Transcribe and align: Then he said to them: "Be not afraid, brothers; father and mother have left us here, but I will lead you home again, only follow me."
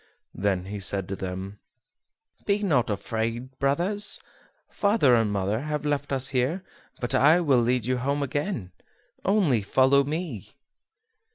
Then 0.33 0.65
he 0.65 0.79
said 0.79 1.07
to 1.09 1.15
them: 1.15 1.59
"Be 2.47 2.63
not 2.63 2.89
afraid, 2.89 3.59
brothers; 3.59 4.19
father 4.67 5.13
and 5.13 5.31
mother 5.31 5.59
have 5.59 5.85
left 5.85 6.11
us 6.11 6.29
here, 6.29 6.63
but 6.99 7.13
I 7.13 7.39
will 7.39 7.61
lead 7.61 7.85
you 7.85 7.97
home 7.99 8.23
again, 8.23 8.71
only 9.23 9.61
follow 9.61 10.03
me." 10.03 10.55